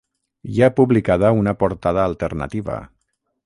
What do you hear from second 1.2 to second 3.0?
una portada alternativa.